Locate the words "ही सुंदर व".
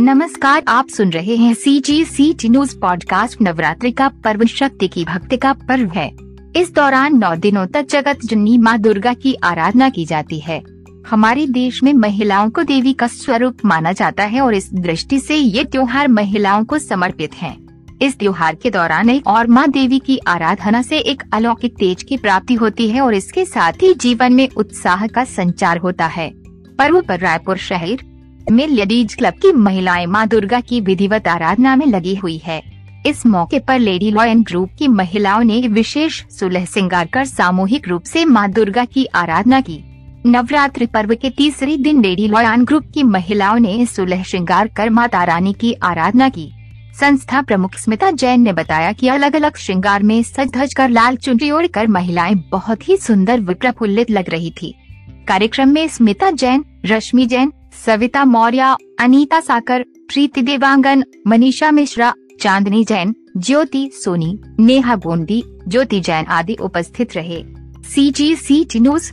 52.88-53.54